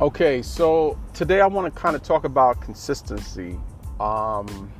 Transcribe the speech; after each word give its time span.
Okay, 0.00 0.42
so 0.42 0.98
today 1.12 1.40
I 1.40 1.46
want 1.46 1.72
to 1.72 1.80
kind 1.80 1.94
of 1.94 2.02
talk 2.02 2.24
about 2.24 2.60
consistency. 2.60 3.60
Um, 4.00 4.72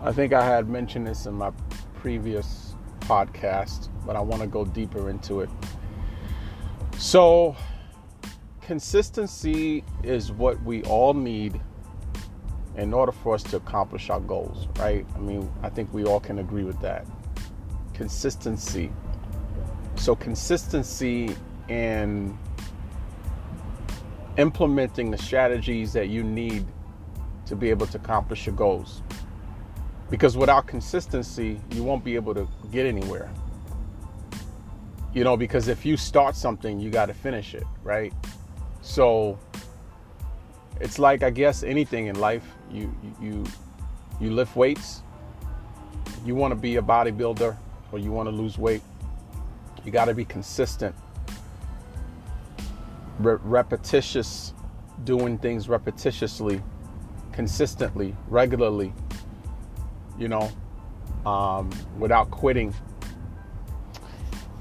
I 0.00 0.12
think 0.12 0.32
I 0.32 0.46
had 0.46 0.68
mentioned 0.68 1.08
this 1.08 1.26
in 1.26 1.34
my 1.34 1.50
previous 1.96 2.76
podcast, 3.00 3.88
but 4.06 4.14
I 4.14 4.20
want 4.20 4.42
to 4.42 4.46
go 4.46 4.64
deeper 4.64 5.10
into 5.10 5.40
it. 5.40 5.50
So, 6.98 7.56
consistency 8.60 9.82
is 10.04 10.30
what 10.30 10.62
we 10.62 10.84
all 10.84 11.12
need 11.12 11.60
in 12.76 12.94
order 12.94 13.10
for 13.10 13.34
us 13.34 13.42
to 13.42 13.56
accomplish 13.56 14.08
our 14.08 14.20
goals, 14.20 14.68
right? 14.78 15.04
I 15.16 15.18
mean, 15.18 15.52
I 15.64 15.68
think 15.68 15.92
we 15.92 16.04
all 16.04 16.20
can 16.20 16.38
agree 16.38 16.62
with 16.62 16.80
that. 16.80 17.04
Consistency. 17.92 18.92
So, 19.96 20.14
consistency 20.14 21.34
in 21.68 22.38
implementing 24.38 25.10
the 25.10 25.18
strategies 25.18 25.92
that 25.92 26.08
you 26.08 26.22
need 26.22 26.66
to 27.46 27.56
be 27.56 27.70
able 27.70 27.86
to 27.86 27.96
accomplish 27.98 28.46
your 28.46 28.54
goals. 28.54 29.02
Because 30.10 30.36
without 30.36 30.66
consistency, 30.66 31.60
you 31.72 31.82
won't 31.82 32.04
be 32.04 32.14
able 32.14 32.34
to 32.34 32.48
get 32.70 32.86
anywhere. 32.86 33.30
You 35.14 35.24
know, 35.24 35.36
because 35.36 35.68
if 35.68 35.86
you 35.86 35.96
start 35.96 36.36
something, 36.36 36.78
you 36.78 36.90
got 36.90 37.06
to 37.06 37.14
finish 37.14 37.54
it, 37.54 37.64
right? 37.82 38.12
So 38.82 39.38
it's 40.80 40.98
like 40.98 41.22
I 41.22 41.30
guess 41.30 41.62
anything 41.62 42.06
in 42.06 42.20
life. 42.20 42.44
You 42.70 42.94
you 43.20 43.44
you 44.20 44.30
lift 44.30 44.54
weights. 44.56 45.02
You 46.24 46.34
want 46.34 46.52
to 46.52 46.56
be 46.56 46.76
a 46.76 46.82
bodybuilder 46.82 47.56
or 47.92 47.98
you 47.98 48.12
want 48.12 48.28
to 48.28 48.34
lose 48.34 48.58
weight. 48.58 48.82
You 49.84 49.92
got 49.92 50.06
to 50.06 50.14
be 50.14 50.24
consistent 50.24 50.94
re- 53.18 53.38
repetitious, 53.42 54.54
doing 55.04 55.38
things 55.38 55.66
repetitiously, 55.66 56.62
consistently, 57.32 58.14
regularly, 58.28 58.92
you 60.18 60.28
know, 60.28 60.50
um, 61.24 61.70
without 61.98 62.30
quitting. 62.30 62.74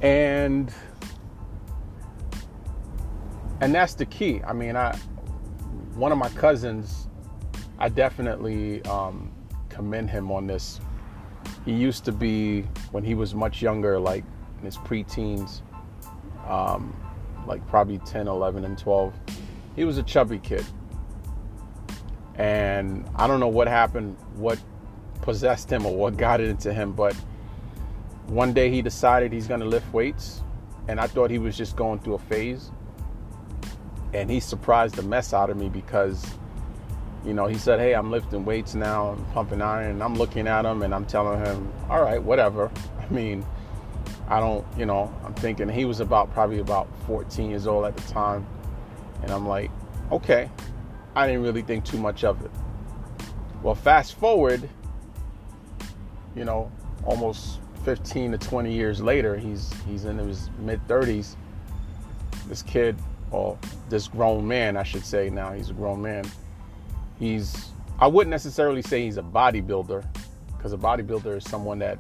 And 0.01 0.71
and 3.61 3.73
that's 3.73 3.93
the 3.93 4.05
key. 4.05 4.41
I 4.45 4.53
mean, 4.53 4.75
I 4.75 4.97
one 5.95 6.11
of 6.11 6.17
my 6.17 6.29
cousins, 6.29 7.07
I 7.79 7.89
definitely 7.89 8.83
um, 8.83 9.31
commend 9.69 10.09
him 10.09 10.31
on 10.31 10.45
this. 10.45 10.81
He 11.63 11.71
used 11.71 12.05
to 12.05 12.11
be 12.11 12.61
when 12.91 13.03
he 13.03 13.15
was 13.15 13.33
much 13.33 13.61
younger, 13.61 13.97
like 13.97 14.23
in 14.59 14.65
his 14.65 14.77
preteens. 14.77 15.61
Um, 16.47 16.95
like 17.47 17.65
probably 17.67 17.97
10, 17.99 18.27
11, 18.27 18.65
and 18.65 18.77
12. 18.77 19.13
He 19.75 19.83
was 19.83 19.97
a 19.97 20.03
chubby 20.03 20.39
kid. 20.39 20.65
And 22.35 23.09
I 23.15 23.27
don't 23.27 23.39
know 23.39 23.47
what 23.47 23.67
happened, 23.67 24.17
what 24.35 24.59
possessed 25.21 25.71
him 25.71 25.85
or 25.85 25.95
what 25.95 26.17
got 26.17 26.41
it 26.41 26.49
into 26.49 26.73
him, 26.73 26.91
but 26.91 27.15
one 28.27 28.53
day 28.53 28.69
he 28.69 28.81
decided 28.81 29.31
he's 29.31 29.47
going 29.47 29.59
to 29.59 29.65
lift 29.65 29.91
weights. 29.93 30.41
And 30.87 30.99
I 30.99 31.07
thought 31.07 31.31
he 31.31 31.39
was 31.39 31.57
just 31.57 31.75
going 31.75 31.99
through 31.99 32.15
a 32.15 32.19
phase. 32.19 32.71
And 34.13 34.29
he 34.29 34.39
surprised 34.39 34.95
the 34.95 35.01
mess 35.01 35.33
out 35.33 35.49
of 35.49 35.57
me 35.57 35.67
because, 35.67 36.25
you 37.25 37.33
know, 37.33 37.47
he 37.47 37.57
said, 37.57 37.79
Hey, 37.79 37.93
I'm 37.93 38.11
lifting 38.11 38.45
weights 38.45 38.75
now, 38.75 39.09
I'm 39.09 39.25
pumping 39.33 39.61
iron. 39.61 39.91
And 39.91 40.03
I'm 40.03 40.15
looking 40.15 40.47
at 40.47 40.63
him 40.63 40.83
and 40.83 40.93
I'm 40.93 41.05
telling 41.05 41.43
him, 41.43 41.71
All 41.89 42.01
right, 42.01 42.21
whatever. 42.21 42.71
I 42.99 43.11
mean, 43.11 43.45
I 44.27 44.39
don't, 44.39 44.65
you 44.77 44.85
know, 44.85 45.13
I'm 45.23 45.33
thinking 45.35 45.69
he 45.69 45.85
was 45.85 45.99
about 45.99 46.33
probably 46.33 46.59
about 46.59 46.87
14 47.05 47.49
years 47.49 47.67
old 47.67 47.85
at 47.85 47.95
the 47.95 48.11
time. 48.11 48.45
And 49.21 49.31
I'm 49.31 49.47
like, 49.47 49.71
okay, 50.11 50.49
I 51.15 51.27
didn't 51.27 51.43
really 51.43 51.61
think 51.61 51.85
too 51.85 51.97
much 51.97 52.23
of 52.23 52.43
it. 52.43 52.51
Well, 53.61 53.75
fast 53.75 54.15
forward, 54.15 54.67
you 56.35 56.43
know, 56.43 56.71
almost 57.05 57.59
15 57.83 58.31
to 58.31 58.37
20 58.37 58.73
years 58.73 59.01
later, 59.01 59.37
he's 59.37 59.71
he's 59.87 60.05
in 60.05 60.17
his 60.17 60.49
mid 60.59 60.85
30s. 60.87 61.35
This 62.47 62.61
kid, 62.61 62.95
or 63.31 63.57
this 63.89 64.07
grown 64.07 64.47
man, 64.47 64.77
I 64.77 64.83
should 64.83 65.05
say 65.05 65.29
now, 65.29 65.51
he's 65.53 65.69
a 65.69 65.73
grown 65.73 66.01
man. 66.01 66.29
He's 67.17 67.69
I 67.97 68.07
wouldn't 68.07 68.31
necessarily 68.31 68.81
say 68.81 69.05
he's 69.05 69.17
a 69.17 69.23
bodybuilder, 69.23 70.05
because 70.57 70.73
a 70.73 70.77
bodybuilder 70.77 71.37
is 71.37 71.45
someone 71.45 71.79
that 71.79 71.97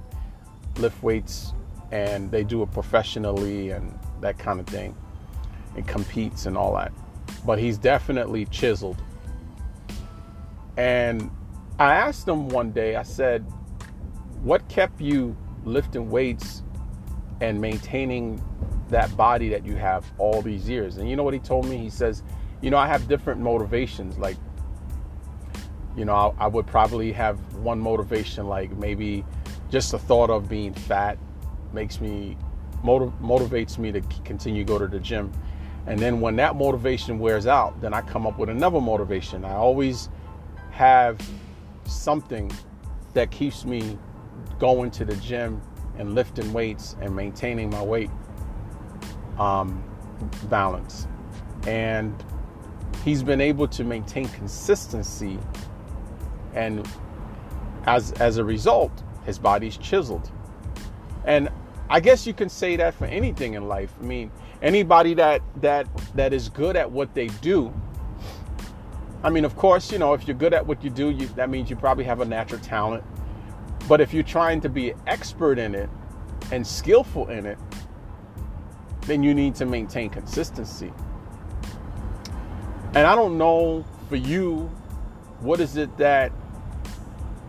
lift 0.77 1.01
weights 1.01 1.53
and 1.95 2.29
they 2.29 2.43
do 2.43 2.61
it 2.61 2.71
professionally 2.73 3.69
and 3.69 3.97
that 4.19 4.37
kind 4.37 4.59
of 4.59 4.67
thing 4.67 4.93
and 5.77 5.87
competes 5.87 6.45
and 6.45 6.57
all 6.57 6.75
that. 6.75 6.91
But 7.45 7.57
he's 7.57 7.77
definitely 7.77 8.45
chiseled. 8.47 9.01
And 10.75 11.31
I 11.79 11.93
asked 11.93 12.27
him 12.27 12.49
one 12.49 12.71
day, 12.71 12.97
I 12.97 13.03
said, 13.03 13.45
What 14.43 14.67
kept 14.67 14.99
you 14.99 15.37
lifting 15.63 16.09
weights 16.09 16.63
and 17.39 17.61
maintaining 17.61 18.43
that 18.89 19.15
body 19.15 19.47
that 19.49 19.65
you 19.65 19.75
have 19.77 20.05
all 20.17 20.41
these 20.41 20.67
years? 20.67 20.97
And 20.97 21.09
you 21.09 21.15
know 21.15 21.23
what 21.23 21.33
he 21.33 21.39
told 21.39 21.65
me? 21.65 21.77
He 21.77 21.89
says, 21.89 22.23
You 22.61 22.71
know, 22.71 22.77
I 22.77 22.87
have 22.87 23.07
different 23.07 23.39
motivations. 23.39 24.17
Like, 24.17 24.35
you 25.95 26.03
know, 26.03 26.13
I, 26.13 26.43
I 26.43 26.47
would 26.47 26.67
probably 26.67 27.13
have 27.13 27.37
one 27.55 27.79
motivation, 27.79 28.47
like 28.47 28.75
maybe 28.75 29.23
just 29.69 29.91
the 29.91 29.99
thought 29.99 30.29
of 30.29 30.49
being 30.49 30.73
fat 30.73 31.17
makes 31.73 31.99
me 31.99 32.37
motiv- 32.83 33.13
motivates 33.21 33.77
me 33.77 33.91
to 33.91 34.01
continue 34.23 34.63
to 34.63 34.67
go 34.67 34.79
to 34.79 34.87
the 34.87 34.99
gym. 34.99 35.31
And 35.87 35.99
then 35.99 36.19
when 36.19 36.35
that 36.37 36.55
motivation 36.55 37.19
wears 37.19 37.45
out, 37.47 37.79
then 37.79 37.93
I 37.93 38.01
come 38.01 38.25
up 38.25 38.39
with 38.39 38.49
another 38.49 38.81
motivation. 38.81 39.45
I 39.45 39.53
always 39.53 40.09
have 40.71 41.19
something 41.85 42.51
that 43.13 43.31
keeps 43.31 43.65
me 43.65 43.97
going 44.59 44.91
to 44.91 45.05
the 45.05 45.15
gym 45.17 45.61
and 45.97 46.15
lifting 46.15 46.51
weights 46.53 46.95
and 47.01 47.15
maintaining 47.15 47.69
my 47.69 47.81
weight 47.81 48.09
um, 49.37 49.83
balance. 50.49 51.07
And 51.67 52.23
he's 53.03 53.23
been 53.23 53.41
able 53.41 53.67
to 53.69 53.83
maintain 53.83 54.27
consistency, 54.29 55.39
and 56.53 56.87
as 57.85 58.11
as 58.13 58.37
a 58.37 58.43
result, 58.43 59.03
his 59.25 59.39
body's 59.39 59.77
chiseled. 59.77 60.31
And 61.25 61.49
I 61.89 61.99
guess 61.99 62.25
you 62.25 62.33
can 62.33 62.49
say 62.49 62.75
that 62.77 62.93
for 62.93 63.05
anything 63.05 63.53
in 63.55 63.67
life. 63.67 63.93
I 63.99 64.03
mean, 64.03 64.31
anybody 64.61 65.13
that 65.15 65.41
that 65.61 65.87
that 66.15 66.33
is 66.33 66.49
good 66.49 66.75
at 66.75 66.89
what 66.89 67.13
they 67.13 67.27
do. 67.27 67.73
I 69.23 69.29
mean, 69.29 69.45
of 69.45 69.55
course, 69.55 69.91
you 69.91 69.97
know, 69.97 70.13
if 70.13 70.27
you're 70.27 70.37
good 70.37 70.53
at 70.53 70.65
what 70.65 70.83
you 70.83 70.89
do, 70.89 71.09
you, 71.09 71.27
that 71.29 71.49
means 71.49 71.69
you 71.69 71.75
probably 71.75 72.03
have 72.03 72.21
a 72.21 72.25
natural 72.25 72.61
talent. 72.61 73.03
But 73.87 74.01
if 74.01 74.13
you're 74.13 74.23
trying 74.23 74.61
to 74.61 74.69
be 74.69 74.93
expert 75.07 75.57
in 75.57 75.73
it 75.73 75.89
and 76.51 76.65
skillful 76.65 77.29
in 77.29 77.45
it, 77.45 77.57
then 79.01 79.23
you 79.23 79.33
need 79.33 79.55
to 79.55 79.65
maintain 79.65 80.09
consistency. 80.09 80.91
And 82.95 83.07
I 83.07 83.15
don't 83.15 83.37
know 83.37 83.83
for 84.09 84.15
you, 84.15 84.71
what 85.39 85.59
is 85.59 85.75
it 85.75 85.95
that 85.97 86.31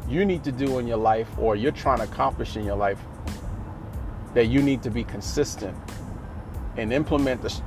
you 0.08 0.24
need 0.24 0.44
to 0.44 0.52
do 0.52 0.78
in 0.78 0.86
your 0.86 0.98
life 0.98 1.28
or 1.38 1.56
you're 1.56 1.72
trying 1.72 1.98
to 1.98 2.04
accomplish 2.04 2.56
in 2.56 2.64
your 2.64 2.76
life 2.76 2.98
that 4.36 4.48
you 4.48 4.60
need 4.60 4.82
to 4.82 4.90
be 4.90 5.02
consistent 5.02 5.74
and 6.76 6.92
implement 6.92 7.40
the 7.40 7.62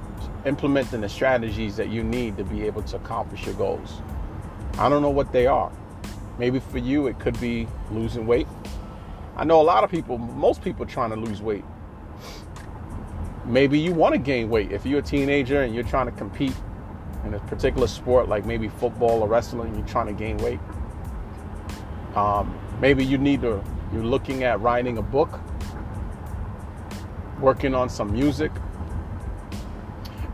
implementing 0.45 1.01
the 1.01 1.09
strategies 1.09 1.75
that 1.75 1.89
you 1.89 2.03
need 2.03 2.37
to 2.37 2.43
be 2.43 2.61
able 2.61 2.83
to 2.83 2.95
accomplish 2.95 3.47
your 3.47 3.55
goals. 3.55 4.03
I 4.77 4.87
don't 4.87 5.01
know 5.01 5.09
what 5.09 5.31
they 5.31 5.47
are. 5.47 5.71
Maybe 6.37 6.59
for 6.59 6.77
you 6.77 7.07
it 7.07 7.17
could 7.19 7.39
be 7.41 7.67
losing 7.89 8.27
weight. 8.27 8.45
I 9.35 9.45
know 9.45 9.59
a 9.59 9.63
lot 9.63 9.83
of 9.83 9.89
people, 9.89 10.19
most 10.19 10.61
people 10.61 10.85
trying 10.85 11.09
to 11.09 11.15
lose 11.15 11.41
weight. 11.41 11.65
Maybe 13.45 13.79
you 13.79 13.91
want 13.91 14.13
to 14.13 14.19
gain 14.19 14.47
weight. 14.47 14.71
If 14.71 14.85
you're 14.85 14.99
a 14.99 15.01
teenager 15.01 15.63
and 15.63 15.73
you're 15.73 15.83
trying 15.83 16.05
to 16.05 16.11
compete 16.11 16.53
in 17.25 17.33
a 17.33 17.39
particular 17.39 17.87
sport 17.87 18.29
like 18.29 18.45
maybe 18.45 18.69
football 18.69 19.23
or 19.23 19.27
wrestling, 19.27 19.75
you're 19.75 19.87
trying 19.87 20.05
to 20.05 20.13
gain 20.13 20.37
weight. 20.37 20.59
Um, 22.15 22.55
maybe 22.79 23.03
you 23.03 23.17
need 23.17 23.41
to, 23.41 23.63
you're 23.91 24.03
looking 24.03 24.43
at 24.43 24.61
writing 24.61 24.99
a 24.99 25.01
book 25.01 25.39
working 27.39 27.73
on 27.73 27.89
some 27.89 28.11
music. 28.11 28.51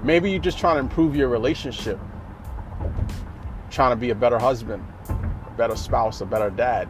Maybe 0.04 0.32
you're 0.32 0.40
just 0.40 0.58
trying 0.58 0.76
to 0.76 0.80
improve 0.80 1.16
your 1.16 1.30
relationship, 1.30 2.00
trying 3.72 3.92
to 3.92 3.96
be 3.96 4.12
a 4.12 4.16
better 4.16 4.38
husband, 4.38 4.86
a 5.10 5.54
better 5.58 5.76
spouse, 5.76 6.22
a 6.22 6.26
better 6.26 6.50
dad. 6.50 6.88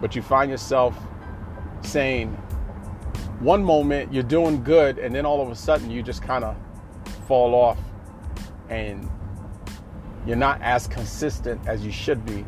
But 0.00 0.14
you 0.14 0.22
find 0.22 0.50
yourself 0.50 0.96
saying, 1.82 2.32
one 3.40 3.62
moment 3.62 4.12
you're 4.12 4.22
doing 4.22 4.62
good, 4.62 4.98
and 4.98 5.14
then 5.14 5.24
all 5.24 5.40
of 5.40 5.50
a 5.50 5.54
sudden 5.54 5.90
you 5.90 6.02
just 6.02 6.22
kind 6.22 6.44
of 6.44 6.56
fall 7.26 7.54
off 7.54 7.78
and 8.68 9.08
you're 10.26 10.36
not 10.36 10.60
as 10.60 10.86
consistent 10.86 11.60
as 11.66 11.84
you 11.84 11.92
should 11.92 12.24
be 12.26 12.44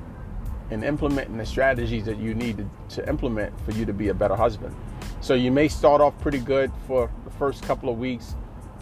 in 0.70 0.84
implementing 0.84 1.36
the 1.36 1.46
strategies 1.46 2.04
that 2.04 2.18
you 2.18 2.34
need 2.34 2.58
to, 2.58 2.96
to 2.96 3.08
implement 3.08 3.58
for 3.62 3.72
you 3.72 3.84
to 3.84 3.92
be 3.92 4.08
a 4.08 4.14
better 4.14 4.36
husband. 4.36 4.74
So 5.20 5.34
you 5.34 5.52
may 5.52 5.68
start 5.68 6.00
off 6.00 6.18
pretty 6.20 6.38
good 6.38 6.72
for 6.86 7.10
the 7.24 7.30
first 7.30 7.62
couple 7.62 7.90
of 7.90 7.98
weeks, 7.98 8.34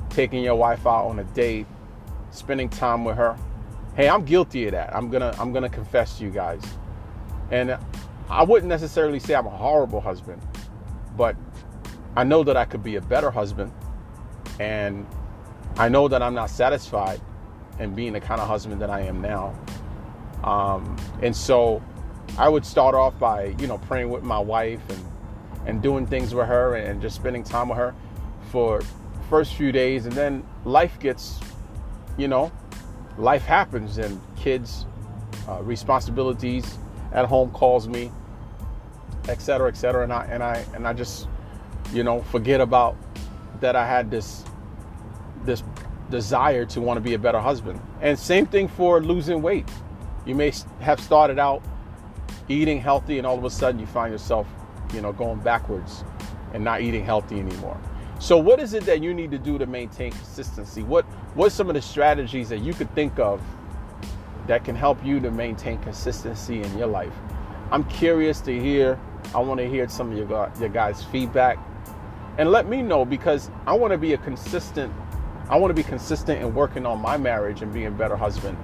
taking 0.09 0.43
your 0.43 0.55
wife 0.55 0.87
out 0.87 1.07
on 1.07 1.19
a 1.19 1.25
date, 1.25 1.67
spending 2.31 2.69
time 2.69 3.05
with 3.05 3.17
her. 3.17 3.37
Hey, 3.97 4.09
I'm 4.09 4.25
guilty 4.25 4.67
of 4.67 4.73
that. 4.73 4.95
I'm 4.95 5.11
gonna 5.11 5.35
I'm 5.39 5.53
gonna 5.53 5.69
confess 5.69 6.19
to 6.19 6.25
you 6.25 6.31
guys. 6.31 6.63
And 7.51 7.77
I 8.31 8.45
wouldn't 8.45 8.69
necessarily 8.69 9.19
say 9.19 9.35
I'm 9.35 9.47
a 9.47 9.51
horrible 9.51 10.01
husband, 10.01 10.41
but 11.17 11.35
I 12.15 12.23
know 12.23 12.45
that 12.45 12.57
I 12.57 12.65
could 12.65 12.85
be 12.85 12.97
a 12.97 13.01
better 13.01 13.31
husband. 13.31 13.73
And 14.61 15.07
I 15.77 15.89
know 15.89 16.07
that 16.09 16.23
I'm 16.23 16.35
not 16.35 16.51
satisfied 16.51 17.21
in 17.81 17.95
being 17.95 18.13
the 18.13 18.21
kind 18.21 18.41
of 18.41 18.47
husband 18.47 18.81
that 18.81 18.91
I 18.91 19.01
am 19.01 19.21
now. 19.21 19.59
Um, 20.45 20.97
and 21.21 21.35
so 21.35 21.83
I 22.37 22.49
would 22.49 22.65
start 22.65 22.95
off 22.95 23.19
by, 23.19 23.57
you 23.59 23.67
know, 23.67 23.79
praying 23.79 24.11
with 24.11 24.23
my 24.23 24.39
wife 24.39 24.81
and, 24.89 25.05
and 25.69 25.83
doing 25.83 26.07
things 26.07 26.35
with 26.35 26.49
her 26.49 26.75
and 26.75 27.01
just 27.01 27.15
spending 27.15 27.45
time 27.45 27.69
with 27.69 27.79
her 27.79 27.95
for 28.51 28.81
first 29.29 29.55
few 29.55 29.71
days. 29.71 30.07
And 30.07 30.15
then 30.15 30.43
life 30.65 30.99
gets, 30.99 31.39
you 32.17 32.27
know, 32.27 32.51
life 33.19 33.45
happens 33.45 33.99
and 33.99 34.21
kids, 34.35 34.87
uh, 35.47 35.63
responsibilities 35.63 36.79
at 37.13 37.27
home 37.27 37.51
calls 37.51 37.87
me, 37.87 38.11
et 39.29 39.41
cetera, 39.41 39.69
et 39.69 39.77
cetera. 39.77 40.03
And 40.03 40.13
I, 40.13 40.25
and 40.25 40.43
I, 40.43 40.65
and 40.75 40.89
I 40.89 40.95
just, 40.95 41.29
you 41.93 42.03
know, 42.03 42.23
forget 42.23 42.61
about 42.61 42.97
that 43.61 43.77
I 43.77 43.87
had 43.87 44.11
this, 44.11 44.45
this 45.45 45.63
desire 46.11 46.65
to 46.65 46.81
want 46.81 46.97
to 46.97 47.03
be 47.03 47.13
a 47.13 47.19
better 47.19 47.41
husband. 47.41 47.79
And 48.01 48.19
same 48.19 48.47
thing 48.47 48.69
for 48.69 49.03
losing 49.03 49.43
weight. 49.43 49.69
You 50.25 50.35
may 50.35 50.53
have 50.81 50.99
started 51.01 51.39
out 51.39 51.63
eating 52.49 52.81
healthy 52.81 53.19
and 53.19 53.27
all 53.27 53.37
of 53.37 53.45
a 53.45 53.51
sudden 53.51 53.79
you 53.79 53.87
find 53.87 54.13
yourself, 54.13 54.47
you 54.93 55.01
know, 55.01 55.13
going 55.13 55.41
backwards 55.41 56.05
and 56.53 56.65
not 56.65 56.81
eating 56.81 57.05
healthy 57.05 57.39
anymore. 57.39 57.79
So 58.21 58.37
what 58.37 58.59
is 58.61 58.75
it 58.75 58.85
that 58.85 59.03
you 59.03 59.15
need 59.15 59.31
to 59.31 59.39
do 59.39 59.59
to 59.59 59.67
maintain 59.67 60.11
consistency? 60.11 60.83
What 60.83 61.05
what 61.35 61.53
some 61.53 61.69
of 61.69 61.75
the 61.75 61.83
strategies 61.83 62.49
that 62.49 62.59
you 62.59 62.75
could 62.75 62.93
think 62.95 63.19
of 63.19 63.41
that 64.47 64.65
can 64.65 64.75
help 64.75 65.05
you 65.05 65.21
to 65.21 65.31
maintain 65.31 65.79
consistency 65.79 66.63
in 66.63 66.79
your 66.79 66.89
life? 66.89 67.13
I'm 67.71 67.85
curious 67.85 68.41
to 68.43 68.59
hear. 68.59 68.99
I 69.35 69.41
want 69.41 69.61
to 69.61 69.69
hear 69.69 69.89
some 69.89 70.11
of 70.11 70.19
your 70.19 70.53
your 70.59 70.69
guys' 70.69 71.05
feedback 71.05 71.59
and 72.39 72.51
let 72.51 72.69
me 72.69 72.83
know 72.83 73.05
because 73.05 73.51
I 73.67 73.75
want 73.75 73.93
to 73.93 73.99
be 73.99 74.15
a 74.15 74.19
consistent 74.19 74.93
I 75.51 75.57
want 75.57 75.71
to 75.71 75.75
be 75.75 75.83
consistent 75.83 76.43
in 76.43 76.55
working 76.55 76.85
on 76.85 77.01
my 77.01 77.17
marriage 77.17 77.63
and 77.63 77.73
being 77.73 77.87
a 77.87 77.91
better 77.91 78.17
husband. 78.17 78.59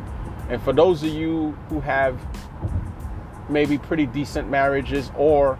And 0.51 0.63
for 0.63 0.73
those 0.75 1.03
of 1.03 1.09
you 1.09 1.57
who 1.71 1.81
have 1.81 2.21
maybe 3.49 3.79
pretty 3.79 4.05
decent 4.05 4.51
marriages 4.51 5.11
or 5.17 5.59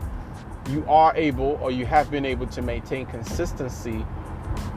you 0.71 0.85
are 0.89 1.15
able 1.17 1.59
or 1.61 1.71
you 1.71 1.87
have 1.87 2.11
been 2.11 2.25
able 2.25 2.47
to 2.47 2.63
maintain 2.63 3.07
consistency 3.07 4.05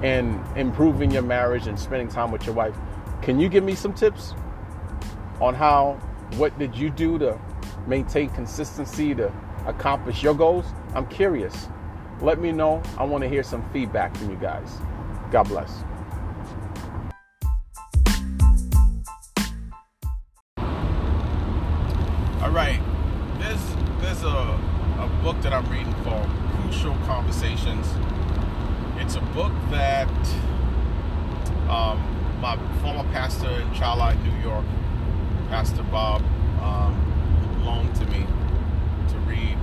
in 0.04 0.44
improving 0.56 1.12
your 1.12 1.22
marriage 1.22 1.68
and 1.68 1.80
spending 1.80 2.08
time 2.08 2.32
with 2.32 2.46
your 2.46 2.56
wife, 2.56 2.76
can 3.22 3.40
you 3.40 3.50
give 3.50 3.64
me 3.64 3.76
some 3.76 3.94
tips 3.94 4.34
on 5.40 5.54
how 5.54 5.94
what 6.36 6.58
did 6.60 6.76
you 6.76 6.90
do 6.90 7.18
to 7.20 7.40
maintain 7.88 8.30
consistency 8.30 9.16
to 9.16 9.32
accomplish 9.66 10.24
your 10.24 10.34
goals? 10.34 10.66
I'm 10.94 11.08
curious. 11.08 11.70
Let 12.22 12.40
me 12.40 12.52
know. 12.52 12.82
I 12.98 13.04
want 13.04 13.24
to 13.24 13.30
hear 13.30 13.44
some 13.44 13.68
feedback 13.72 14.16
from 14.18 14.30
you 14.30 14.38
guys. 14.38 14.78
God 15.32 15.44
bless. 15.44 15.84
All 22.42 22.52
right. 22.52 22.80
There's 23.40 24.24
a 24.24 24.28
a 24.28 24.57
book 25.28 25.42
that 25.42 25.52
I'm 25.52 25.70
reading 25.70 25.94
called 26.06 26.30
Crucial 26.56 26.96
Conversations. 27.06 27.86
It's 28.96 29.16
a 29.16 29.22
book 29.36 29.52
that 29.72 30.08
um, 31.68 32.02
my 32.40 32.58
former 32.82 33.04
pastor 33.12 33.50
in 33.50 33.74
Charlotte, 33.74 34.18
New 34.24 34.42
York, 34.42 34.64
Pastor 35.50 35.84
Bob, 35.84 36.22
um, 36.62 37.62
loaned 37.66 37.94
to 37.96 38.06
me 38.06 38.26
to 39.10 39.18
read. 39.28 39.58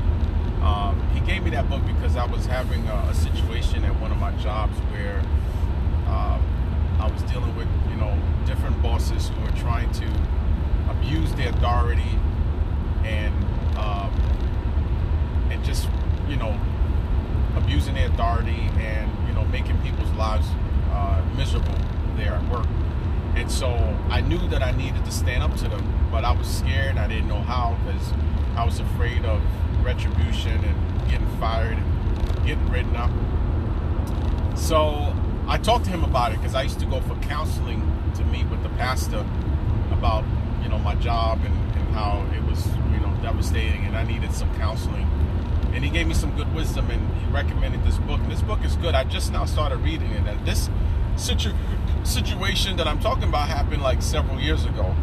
Um, 0.63 1.03
he 1.15 1.21
gave 1.21 1.43
me 1.43 1.51
that 1.53 1.67
book 1.71 1.81
because 1.87 2.15
I 2.15 2.27
was 2.27 2.45
having 2.45 2.87
a, 2.87 2.97
a 3.09 3.15
situation 3.15 3.87
at 3.87 3.99
one 4.03 4.13
of 4.13 4.19
my 4.19 4.33
jobs 4.33 4.77
where 4.93 5.21
um, 6.09 6.45
I 7.01 7.09
was 7.11 7.23
dealing 7.23 7.57
with, 7.57 7.69
you 7.89 7.97
know, 7.97 8.15
different 8.45 8.83
bosses 8.83 9.31
who 9.31 9.41
were 9.41 9.53
trying 9.53 9.91
to 9.93 10.07
abuse 10.91 11.33
their 11.37 11.49
authority 11.49 12.19
and 13.03 13.33
um, 13.79 14.13
and 14.41 14.44
just 15.65 15.89
you 16.29 16.37
know 16.37 16.59
abusing 17.57 17.95
their 17.95 18.09
authority 18.09 18.71
and 18.79 19.11
you 19.29 19.35
know 19.35 19.45
making 19.47 19.81
people's 19.83 20.11
lives 20.13 20.47
uh, 20.91 21.23
miserable 21.37 21.75
there 22.17 22.33
at 22.33 22.51
work. 22.51 22.67
And 23.35 23.51
so 23.51 23.69
I 24.11 24.21
knew 24.21 24.39
that 24.49 24.63
I 24.63 24.71
needed 24.73 25.05
to 25.05 25.11
stand 25.11 25.43
up 25.43 25.57
to 25.57 25.69
them, 25.69 26.09
but 26.11 26.25
I 26.25 26.31
was 26.33 26.47
scared. 26.47 26.97
I 26.97 27.09
didn't 27.09 27.29
know 27.29 27.41
how 27.41 27.77
because 27.85 28.13
I 28.57 28.65
was 28.65 28.79
afraid 28.79 29.25
of 29.25 29.43
retribution 29.85 30.65
and 30.65 31.11
getting 31.11 31.27
fired 31.39 31.77
and 31.77 32.47
getting 32.47 32.71
written 32.71 32.95
up. 32.95 33.11
So 34.57 35.15
I 35.49 35.59
talked 35.59 35.85
to 35.87 35.91
him 35.91 36.05
about 36.05 36.33
it 36.33 36.39
because 36.39 36.55
I 36.55 36.63
used 36.63 36.79
to 36.81 36.87
go 36.87 37.01
for 37.01 37.17
counseling 37.17 37.83
to 38.15 38.25
meet 38.25 38.49
with 38.49 38.63
the 38.63 38.69
pastor 38.71 39.27
about 39.91 40.25
you 40.63 40.69
know 40.69 40.79
my 40.79 40.95
job 40.97 41.41
and, 41.45 41.55
and 41.77 41.89
how 41.89 42.25
it 42.35 42.43
was 42.49 42.67
you 42.67 43.01
know 43.01 43.13
devastating 43.21 43.85
and 43.85 43.97
I 43.97 44.05
needed 44.05 44.33
some 44.33 44.55
counseling. 44.57 45.09
And 45.75 45.85
he 45.85 45.91
gave 45.91 46.07
me 46.07 46.15
some 46.15 46.35
good 46.37 46.53
wisdom 46.55 46.91
and 46.91 47.15
he 47.17 47.27
recommended 47.33 47.85
this 47.85 47.99
book. 47.99 48.21
And 48.21 48.31
this 48.31 48.43
book 48.43 48.65
is 48.65 48.77
good. 48.77 48.95
I 48.95 49.05
just 49.05 49.33
now 49.33 49.45
started 49.45 49.79
reading 49.79 50.11
it. 50.13 50.27
And 50.27 50.47
this 50.47 50.71
situ- 51.17 51.53
situation 52.05 52.77
that 52.77 52.87
I'm 52.87 53.01
talking 53.01 53.25
about 53.25 53.49
happened 53.49 53.83
like 53.83 54.01
several 54.01 54.41
years 54.41 54.65
ago. 54.65 54.95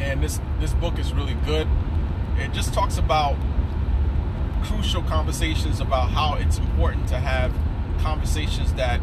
And 0.00 0.22
this 0.22 0.40
this 0.60 0.72
book 0.74 0.98
is 0.98 1.12
really 1.12 1.34
good. 1.44 1.66
It 2.38 2.52
just 2.52 2.72
talks 2.72 2.98
about 2.98 3.36
crucial 4.64 5.02
conversations 5.02 5.80
about 5.80 6.10
how 6.10 6.34
it's 6.34 6.58
important 6.58 7.08
to 7.08 7.16
have 7.16 7.52
conversations 8.00 8.72
that 8.74 9.00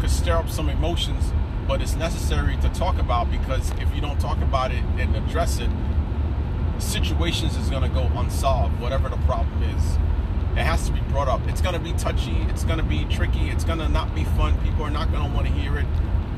could 0.00 0.10
stir 0.10 0.36
up 0.36 0.48
some 0.48 0.68
emotions, 0.68 1.32
but 1.68 1.80
it's 1.80 1.94
necessary 1.94 2.56
to 2.58 2.68
talk 2.70 2.98
about 2.98 3.30
because 3.30 3.70
if 3.72 3.94
you 3.94 4.00
don't 4.00 4.20
talk 4.20 4.38
about 4.38 4.72
it 4.72 4.82
and 4.98 5.14
address 5.14 5.58
it, 5.58 5.70
situations 6.80 7.56
is 7.56 7.70
going 7.70 7.82
to 7.82 7.88
go 7.88 8.10
unsolved, 8.18 8.78
whatever 8.80 9.08
the 9.08 9.16
problem 9.18 9.62
is. 9.62 9.96
It 10.52 10.64
has 10.64 10.86
to 10.86 10.92
be 10.92 11.00
brought 11.02 11.28
up. 11.28 11.40
It's 11.46 11.60
going 11.60 11.74
to 11.74 11.80
be 11.80 11.92
touchy. 11.92 12.36
It's 12.48 12.64
going 12.64 12.78
to 12.78 12.84
be 12.84 13.04
tricky. 13.04 13.50
It's 13.50 13.64
going 13.64 13.78
to 13.78 13.88
not 13.88 14.14
be 14.14 14.24
fun. 14.24 14.60
People 14.62 14.84
are 14.84 14.90
not 14.90 15.12
going 15.12 15.28
to 15.28 15.34
want 15.34 15.46
to 15.46 15.52
hear 15.52 15.78
it. 15.78 15.86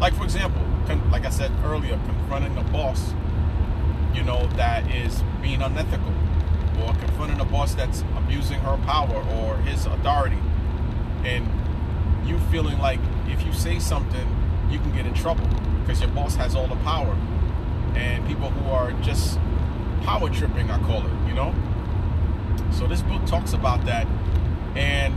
Like, 0.01 0.15
for 0.15 0.25
example, 0.25 0.63
like 1.11 1.25
I 1.25 1.31
said 1.31 1.51
earlier, 1.65 1.99
confronting 2.05 2.57
a 2.59 2.65
boss, 2.65 3.15
you 4.15 4.23
know, 4.23 4.47
that 4.57 4.91
is 4.91 5.23
being 5.41 5.63
unethical, 5.63 6.13
or 6.83 6.93
confronting 6.95 7.41
a 7.41 7.45
boss 7.45 7.75
that's 7.75 8.03
abusing 8.17 8.59
her 8.61 8.77
power 8.85 9.25
or 9.37 9.57
his 9.59 9.87
authority. 9.87 10.39
And 11.25 11.49
you 12.27 12.39
feeling 12.51 12.79
like 12.79 13.01
if 13.29 13.45
you 13.47 13.53
say 13.53 13.79
something, 13.79 14.29
you 14.71 14.79
can 14.79 14.93
get 14.93 15.07
in 15.07 15.15
trouble 15.15 15.47
because 15.81 16.01
your 16.01 16.11
boss 16.11 16.35
has 16.35 16.55
all 16.55 16.67
the 16.67 16.77
power. 16.77 17.17
And 17.95 18.27
people 18.27 18.51
who 18.51 18.71
are 18.71 18.93
just 19.03 19.39
power 20.05 20.29
tripping, 20.31 20.71
I 20.71 20.79
call 20.85 21.05
it, 21.07 21.29
you 21.29 21.35
know? 21.35 21.55
So 22.71 22.87
this 22.87 23.03
book 23.03 23.25
talks 23.27 23.53
about 23.53 23.85
that. 23.87 24.07
And 24.75 25.15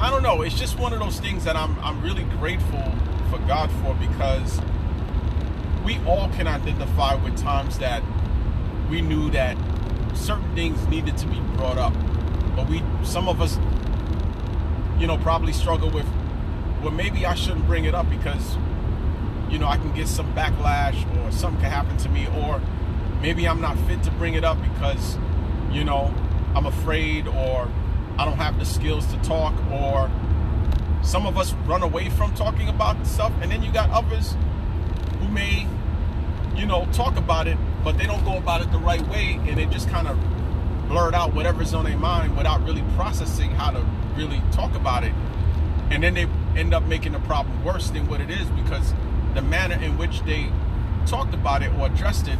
I 0.00 0.10
don't 0.10 0.22
know, 0.22 0.42
it's 0.42 0.58
just 0.58 0.78
one 0.78 0.92
of 0.92 1.00
those 1.00 1.18
things 1.20 1.44
that 1.44 1.56
I'm 1.56 1.78
I'm 1.80 2.02
really 2.02 2.24
grateful 2.24 2.82
for 3.30 3.38
God 3.46 3.70
for 3.82 3.94
because 3.94 4.60
we 5.84 5.98
all 6.06 6.28
can 6.30 6.46
identify 6.46 7.14
with 7.14 7.36
times 7.36 7.78
that 7.78 8.02
we 8.88 9.00
knew 9.00 9.30
that 9.30 9.56
certain 10.14 10.54
things 10.54 10.86
needed 10.88 11.16
to 11.18 11.26
be 11.26 11.40
brought 11.56 11.78
up. 11.78 11.94
But 12.54 12.68
we 12.68 12.82
some 13.02 13.28
of 13.28 13.40
us 13.40 13.58
you 14.98 15.06
know 15.06 15.18
probably 15.18 15.52
struggle 15.52 15.90
with 15.90 16.06
well 16.82 16.92
maybe 16.92 17.26
I 17.26 17.34
shouldn't 17.34 17.66
bring 17.66 17.84
it 17.84 17.94
up 17.94 18.08
because 18.08 18.56
you 19.50 19.58
know 19.58 19.66
I 19.66 19.76
can 19.76 19.92
get 19.94 20.08
some 20.08 20.32
backlash 20.34 20.96
or 21.26 21.32
something 21.32 21.60
can 21.60 21.70
happen 21.70 21.96
to 21.98 22.08
me 22.08 22.26
or 22.26 22.60
maybe 23.24 23.48
I'm 23.48 23.62
not 23.62 23.78
fit 23.86 24.02
to 24.02 24.10
bring 24.10 24.34
it 24.34 24.44
up 24.44 24.60
because, 24.60 25.16
you 25.70 25.82
know, 25.82 26.14
I'm 26.54 26.66
afraid 26.66 27.26
or 27.26 27.70
I 28.18 28.26
don't 28.26 28.36
have 28.36 28.58
the 28.58 28.66
skills 28.66 29.06
to 29.06 29.16
talk 29.22 29.54
or 29.70 30.10
some 31.02 31.26
of 31.26 31.38
us 31.38 31.54
run 31.64 31.82
away 31.82 32.10
from 32.10 32.34
talking 32.34 32.68
about 32.68 33.06
stuff 33.06 33.32
and 33.40 33.50
then 33.50 33.62
you 33.62 33.72
got 33.72 33.88
others 33.88 34.36
who 35.20 35.28
may, 35.28 35.66
you 36.54 36.66
know, 36.66 36.86
talk 36.92 37.16
about 37.16 37.46
it, 37.46 37.56
but 37.82 37.96
they 37.96 38.04
don't 38.04 38.22
go 38.26 38.36
about 38.36 38.60
it 38.60 38.70
the 38.72 38.78
right 38.78 39.00
way 39.08 39.40
and 39.46 39.56
they 39.56 39.64
just 39.64 39.88
kind 39.88 40.06
of 40.06 40.18
blurt 40.86 41.14
out 41.14 41.32
whatever's 41.32 41.72
on 41.72 41.86
their 41.86 41.96
mind 41.96 42.36
without 42.36 42.62
really 42.62 42.84
processing 42.94 43.52
how 43.52 43.70
to 43.70 43.82
really 44.16 44.42
talk 44.52 44.74
about 44.74 45.02
it. 45.02 45.14
And 45.88 46.02
then 46.02 46.12
they 46.12 46.28
end 46.60 46.74
up 46.74 46.82
making 46.82 47.12
the 47.12 47.20
problem 47.20 47.64
worse 47.64 47.88
than 47.88 48.06
what 48.06 48.20
it 48.20 48.28
is 48.28 48.46
because 48.50 48.92
the 49.32 49.40
manner 49.40 49.82
in 49.82 49.96
which 49.96 50.20
they 50.24 50.50
talked 51.06 51.32
about 51.32 51.62
it 51.62 51.72
or 51.78 51.86
addressed 51.86 52.28
it 52.28 52.38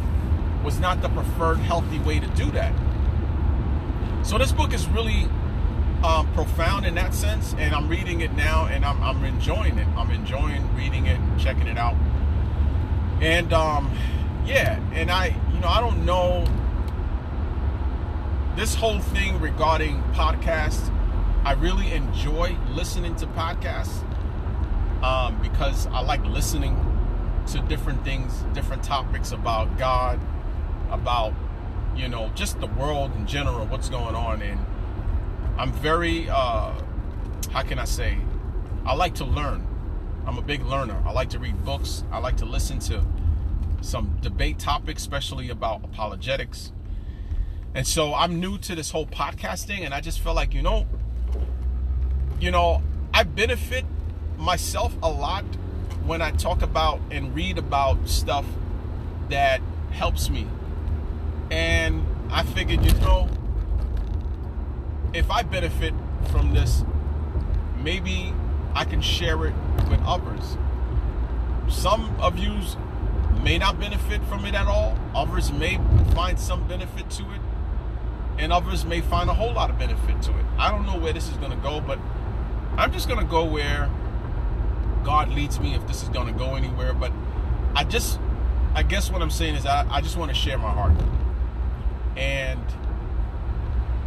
was 0.65 0.79
not 0.79 0.99
the 1.03 1.09
preferred 1.09 1.59
healthy 1.59 1.99
way 1.99 2.19
to 2.19 2.27
do 2.29 2.49
that. 2.51 2.73
So 4.23 4.39
this 4.39 4.51
book 4.51 4.73
is 4.73 4.87
really 4.89 5.29
um, 6.03 6.27
profound 6.33 6.87
in 6.87 6.95
that 6.95 7.13
sense, 7.13 7.53
and 7.59 7.75
I'm 7.75 7.87
reading 7.87 8.21
it 8.21 8.33
now, 8.33 8.65
and 8.65 8.83
I'm, 8.83 9.01
I'm 9.03 9.23
enjoying 9.23 9.77
it. 9.77 9.87
I'm 9.95 10.09
enjoying 10.09 10.75
reading 10.75 11.05
it, 11.05 11.19
checking 11.37 11.67
it 11.67 11.77
out. 11.77 11.95
And 13.21 13.53
um, 13.53 13.95
yeah, 14.43 14.79
and 14.93 15.11
I, 15.11 15.35
you 15.53 15.59
know, 15.59 15.67
I 15.67 15.79
don't 15.79 16.03
know 16.03 16.45
this 18.55 18.73
whole 18.73 18.99
thing 18.99 19.39
regarding 19.39 20.01
podcasts. 20.13 20.91
I 21.43 21.53
really 21.53 21.91
enjoy 21.91 22.57
listening 22.71 23.15
to 23.17 23.27
podcasts 23.27 24.01
um, 25.03 25.39
because 25.43 25.85
I 25.87 26.01
like 26.01 26.25
listening 26.25 26.75
to 27.47 27.59
different 27.61 28.03
things, 28.03 28.43
different 28.53 28.83
topics 28.83 29.31
about 29.31 29.77
God, 29.77 30.19
about 30.95 31.33
you 31.95 32.07
know 32.07 32.31
just 32.33 32.59
the 32.59 32.67
world 32.67 33.15
in 33.15 33.27
general, 33.27 33.65
what's 33.67 33.89
going 33.89 34.15
on, 34.15 34.41
and 34.41 34.59
I'm 35.57 35.71
very, 35.71 36.29
uh, 36.29 36.73
how 37.51 37.61
can 37.61 37.79
I 37.79 37.85
say, 37.85 38.17
I 38.85 38.93
like 38.95 39.15
to 39.15 39.25
learn. 39.25 39.65
I'm 40.25 40.37
a 40.37 40.41
big 40.41 40.65
learner. 40.65 41.01
I 41.05 41.11
like 41.11 41.29
to 41.29 41.39
read 41.39 41.63
books. 41.63 42.03
I 42.11 42.17
like 42.17 42.37
to 42.37 42.45
listen 42.45 42.79
to 42.79 43.05
some 43.81 44.17
debate 44.21 44.59
topics, 44.59 45.03
especially 45.03 45.49
about 45.49 45.83
apologetics. 45.83 46.71
And 47.73 47.85
so 47.85 48.13
I'm 48.13 48.39
new 48.39 48.57
to 48.59 48.75
this 48.75 48.91
whole 48.91 49.05
podcasting, 49.05 49.81
and 49.81 49.93
I 49.93 50.01
just 50.01 50.19
feel 50.19 50.33
like, 50.33 50.53
you 50.53 50.61
know, 50.61 50.87
you 52.39 52.51
know, 52.51 52.81
I 53.13 53.23
benefit 53.23 53.85
myself 54.37 54.93
a 55.01 55.09
lot 55.09 55.45
when 56.05 56.21
I 56.21 56.31
talk 56.31 56.61
about 56.61 56.99
and 57.11 57.33
read 57.33 57.57
about 57.57 58.09
stuff 58.09 58.45
that 59.29 59.61
helps 59.91 60.29
me. 60.29 60.47
And 61.51 62.05
I 62.31 62.43
figured, 62.43 62.83
you 62.85 62.93
know, 63.01 63.29
if 65.13 65.29
I 65.31 65.43
benefit 65.43 65.93
from 66.31 66.53
this, 66.53 66.83
maybe 67.77 68.33
I 68.73 68.83
can 68.83 69.01
share 69.01 69.45
it 69.45 69.53
with 69.89 70.01
others. 70.05 70.57
Some 71.69 72.15
of 72.19 72.37
you 72.37 72.59
may 73.41 73.57
not 73.57 73.79
benefit 73.79 74.23
from 74.25 74.45
it 74.45 74.55
at 74.55 74.67
all. 74.67 74.97
Others 75.15 75.51
may 75.51 75.79
find 76.13 76.39
some 76.39 76.67
benefit 76.67 77.09
to 77.11 77.23
it. 77.23 77.41
And 78.37 78.51
others 78.51 78.83
may 78.85 79.01
find 79.01 79.29
a 79.29 79.33
whole 79.33 79.53
lot 79.53 79.69
of 79.69 79.79
benefit 79.79 80.21
to 80.23 80.31
it. 80.31 80.45
I 80.57 80.69
don't 80.69 80.85
know 80.85 80.97
where 80.97 81.13
this 81.13 81.29
is 81.29 81.37
going 81.37 81.51
to 81.51 81.57
go, 81.57 81.79
but 81.79 81.99
I'm 82.77 82.91
just 82.91 83.07
going 83.07 83.19
to 83.19 83.25
go 83.25 83.45
where 83.45 83.89
God 85.03 85.29
leads 85.29 85.59
me 85.59 85.75
if 85.75 85.87
this 85.87 86.03
is 86.03 86.09
going 86.09 86.27
to 86.27 86.33
go 86.33 86.55
anywhere. 86.55 86.93
But 86.93 87.13
I 87.75 87.83
just, 87.85 88.19
I 88.73 88.83
guess 88.83 89.09
what 89.09 89.21
I'm 89.21 89.29
saying 89.29 89.55
is 89.55 89.65
I, 89.65 89.87
I 89.89 90.01
just 90.01 90.17
want 90.17 90.31
to 90.31 90.35
share 90.35 90.57
my 90.57 90.71
heart. 90.71 90.93
And 92.15 92.63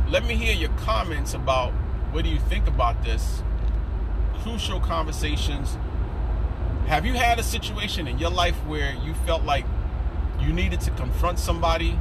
let 0.09 0.25
me 0.25 0.35
hear 0.35 0.55
your 0.55 0.71
comments 0.79 1.35
about 1.35 1.73
what 2.13 2.25
do 2.25 2.31
you 2.31 2.39
think 2.39 2.67
about 2.67 3.05
this 3.05 3.43
crucial 4.43 4.81
conversations. 4.81 5.77
Have 6.87 7.05
you 7.05 7.13
had 7.13 7.39
a 7.39 7.43
situation 7.43 8.09
in 8.09 8.19
your 8.19 8.31
life 8.31 8.57
where 8.67 8.95
you 9.05 9.13
felt 9.27 9.45
like 9.45 9.67
you 10.41 10.53
needed 10.53 10.81
to 10.83 10.91
confront 10.93 11.39
somebody 11.39 11.99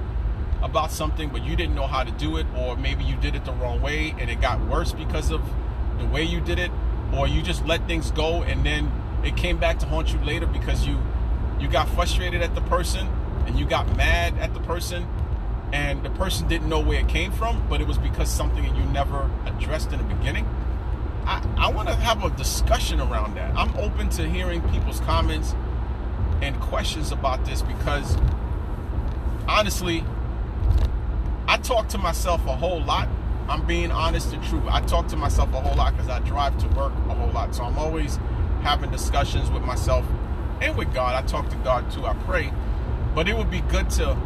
about 0.62 0.92
something, 0.92 1.30
but 1.30 1.44
you 1.44 1.56
didn't 1.56 1.76
know 1.76 1.88
how 1.88 2.04
to 2.04 2.12
do 2.12 2.38
it, 2.38 2.46
or 2.56 2.78
maybe 2.78 3.04
you 3.04 3.16
did 3.18 3.36
it 3.36 3.44
the 3.46 3.52
wrong 3.54 3.82
way 3.82 4.16
and 4.18 4.30
it 4.30 4.40
got 4.40 4.60
worse 4.68 4.94
because 4.94 5.32
of 5.32 5.42
the 6.00 6.06
way 6.06 6.24
you 6.24 6.40
did 6.40 6.60
it, 6.60 6.72
or 7.14 7.28
you 7.28 7.42
just 7.42 7.66
let 7.66 7.86
things 7.88 8.12
go 8.12 8.44
and 8.44 8.66
then 8.66 8.92
it 9.24 9.36
came 9.36 9.58
back 9.58 9.80
to 9.80 9.86
haunt 9.86 10.14
you 10.14 10.20
later 10.20 10.46
because 10.46 10.86
you 10.86 10.98
you 11.60 11.68
got 11.68 11.90
frustrated 11.90 12.42
at 12.42 12.54
the 12.54 12.62
person 12.62 13.08
and 13.48 13.58
you 13.58 13.66
got 13.66 13.94
mad 13.98 14.38
at 14.38 14.54
the 14.54 14.60
person 14.62 15.08
and 15.74 16.04
the 16.04 16.10
person 16.12 16.48
didn't 16.48 16.70
know 16.70 16.80
where 16.80 17.02
it 17.02 17.08
came 17.08 17.32
from, 17.32 17.68
but 17.68 17.82
it 17.82 17.88
was 17.88 17.98
because 17.98 18.30
something 18.30 18.64
that 18.64 18.76
you 18.76 18.86
never 18.86 19.30
addressed 19.46 19.92
in 19.92 20.00
the 20.00 20.16
beginning. 20.16 20.46
I, 21.26 21.46
I 21.58 21.72
want 21.72 21.90
to 21.90 21.96
have 21.96 22.24
a 22.24 22.30
discussion 22.30 23.02
around 23.02 23.36
that. 23.36 23.54
I'm 23.56 23.76
open 23.78 24.10
to 24.12 24.28
hearing 24.28 24.62
people's 24.70 25.02
comments 25.02 25.56
and 26.42 26.58
questions 26.62 27.12
about 27.12 27.44
this 27.46 27.62
because 27.62 28.18
honestly, 29.48 30.04
I 31.48 31.58
talk 31.58 31.90
to 31.90 31.98
myself 31.98 32.46
a 32.46 32.56
whole 32.56 32.82
lot. 32.82 33.10
I'm 33.50 33.66
being 33.66 33.92
honest 33.92 34.34
and 34.34 34.44
true. 34.44 34.64
I 34.70 34.82
talk 34.82 35.08
to 35.10 35.18
myself 35.18 35.54
a 35.54 35.60
whole 35.60 35.76
lot 35.76 35.94
because 35.94 36.10
I 36.10 36.20
drive 36.20 36.58
to 36.60 36.68
work 36.70 36.94
a 37.10 37.14
whole 37.14 37.32
lot. 37.32 37.56
So 37.56 37.64
I'm 37.64 37.78
always 37.78 38.20
having 38.62 38.92
discussions 38.92 39.50
with 39.50 39.64
myself 39.64 40.06
and 40.62 40.78
with 40.78 40.94
God. 40.94 41.22
I 41.22 41.26
talk 41.28 41.50
to 41.50 41.56
God 41.58 41.90
too. 41.92 42.06
I 42.06 42.14
pray. 42.14 42.54
But 43.16 43.28
it 43.28 43.36
would 43.36 43.50
be 43.50 43.62
good 43.62 43.90
to 43.92 44.18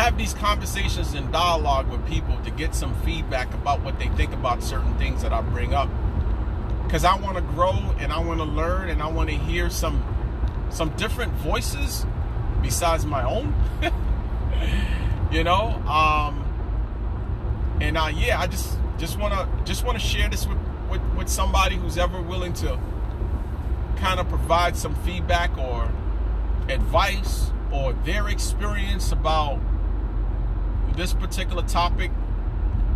have 0.00 0.16
these 0.16 0.32
conversations 0.32 1.12
and 1.12 1.30
dialogue 1.30 1.90
with 1.90 2.04
people 2.06 2.34
to 2.42 2.50
get 2.50 2.74
some 2.74 2.94
feedback 3.02 3.52
about 3.52 3.82
what 3.82 3.98
they 3.98 4.08
think 4.08 4.32
about 4.32 4.62
certain 4.62 4.96
things 4.96 5.20
that 5.20 5.30
I 5.30 5.42
bring 5.42 5.74
up. 5.74 5.90
Because 6.84 7.04
I 7.04 7.16
want 7.16 7.36
to 7.36 7.42
grow 7.42 7.74
and 7.98 8.10
I 8.10 8.18
want 8.18 8.40
to 8.40 8.44
learn 8.44 8.88
and 8.88 9.02
I 9.02 9.08
want 9.08 9.28
to 9.28 9.36
hear 9.36 9.68
some 9.68 10.02
some 10.70 10.88
different 10.96 11.32
voices 11.34 12.06
besides 12.62 13.04
my 13.04 13.22
own. 13.24 13.54
you 15.30 15.44
know, 15.44 15.68
um, 15.86 16.46
and 17.82 17.98
uh, 17.98 18.10
yeah, 18.14 18.40
I 18.40 18.46
just 18.46 18.78
just 18.96 19.18
want 19.18 19.34
to 19.34 19.64
just 19.64 19.84
want 19.84 20.00
to 20.00 20.04
share 20.04 20.30
this 20.30 20.46
with, 20.46 20.58
with 20.90 21.02
with 21.14 21.28
somebody 21.28 21.76
who's 21.76 21.98
ever 21.98 22.22
willing 22.22 22.54
to 22.54 22.80
kind 23.96 24.18
of 24.18 24.28
provide 24.30 24.78
some 24.78 24.94
feedback 25.04 25.56
or 25.58 25.92
advice 26.70 27.50
or 27.70 27.92
their 27.92 28.28
experience 28.28 29.12
about 29.12 29.60
this 30.96 31.14
particular 31.14 31.62
topic, 31.62 32.10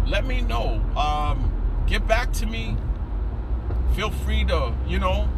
let 0.06 0.24
me 0.24 0.40
know. 0.40 0.82
Um, 0.96 1.50
get 1.86 2.06
back 2.06 2.32
to 2.34 2.46
me. 2.46 2.76
Feel 3.94 4.10
free 4.10 4.44
to, 4.44 4.74
you 4.86 4.98
know, 4.98 5.28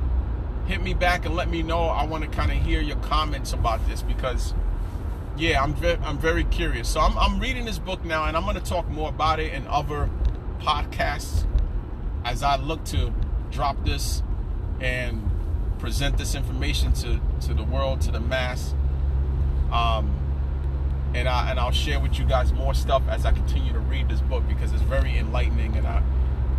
hit 0.66 0.82
me 0.82 0.94
back 0.94 1.26
and 1.26 1.34
let 1.34 1.48
me 1.48 1.62
know. 1.62 1.84
I 1.84 2.04
want 2.04 2.25
to 2.25 2.30
kind 2.30 2.50
of 2.50 2.58
hear 2.58 2.80
your 2.80 2.96
comments 2.96 3.52
about 3.52 3.86
this 3.86 4.02
because, 4.02 4.54
yeah, 5.36 5.62
I'm 5.62 5.75
ve- 5.75 5.98
I'm 6.02 6.18
very 6.18 6.44
curious. 6.44 6.88
So 6.88 7.00
I'm, 7.00 7.16
I'm 7.18 7.38
reading 7.38 7.64
this 7.64 7.78
book 7.78 8.04
now, 8.04 8.25
and 8.25 8.36
I'm 8.36 8.44
going 8.44 8.56
to 8.56 8.64
talk 8.64 8.88
more 8.88 9.08
about 9.08 9.40
it 9.40 9.52
in 9.52 9.66
other 9.66 10.10
podcasts 10.58 11.46
as 12.25 12.42
I 12.42 12.56
look 12.56 12.84
to 12.86 13.12
drop 13.50 13.84
this 13.84 14.22
and 14.80 15.30
present 15.78 16.16
this 16.18 16.34
information 16.34 16.92
to 16.94 17.20
to 17.42 17.54
the 17.54 17.64
world, 17.64 18.00
to 18.02 18.10
the 18.10 18.20
mass. 18.20 18.75
Um, 19.70 20.25
and 21.16 21.28
I 21.28 21.50
and 21.50 21.58
I'll 21.58 21.73
share 21.73 21.99
with 21.99 22.18
you 22.18 22.26
guys 22.26 22.52
more 22.52 22.75
stuff 22.75 23.02
as 23.08 23.25
I 23.25 23.32
continue 23.32 23.73
to 23.73 23.78
read 23.78 24.08
this 24.08 24.20
book 24.20 24.46
because 24.46 24.73
it's 24.73 24.82
very 24.82 25.16
enlightening 25.16 25.75
and 25.76 25.87
I 25.87 26.02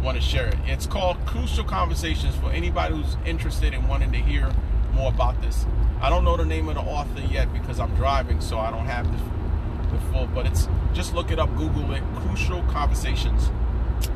want 0.04 0.18
to 0.18 0.24
share 0.24 0.48
it. 0.48 0.56
It's 0.66 0.88
called 0.88 1.18
Crucial 1.26 1.64
Conversations 1.64 2.36
for 2.36 2.52
anybody 2.52 2.96
who's 2.96 3.18
interested 3.26 3.74
in 3.74 3.88
wanting 3.88 4.12
to 4.14 4.18
hear 4.18 4.52
more 4.94 5.10
about 5.10 5.40
this. 5.42 5.66
I 6.02 6.10
don't 6.10 6.24
know 6.24 6.36
the 6.38 6.46
name 6.46 6.70
of 6.70 6.76
the 6.76 6.82
author 6.82 7.22
yet 7.22 7.54
because 7.54 7.80
I'm 7.80 7.94
driving, 7.96 8.42
so 8.42 8.58
I 8.58 8.72
don't 8.72 8.86
have 8.86 9.06
the, 9.06 9.96
the 9.96 10.04
full. 10.12 10.28
But 10.28 10.48
it's 10.48 10.68
just 10.94 11.14
look 11.14 11.32
it 11.32 11.38
up, 11.40 11.56
Google 11.56 11.92
it. 11.94 12.04
Crucial 12.16 12.64
Conversations. 12.64 13.50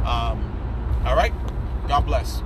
Um, 0.04 1.02
all 1.06 1.16
right. 1.16 1.34
God 1.88 2.02
bless. 2.02 2.42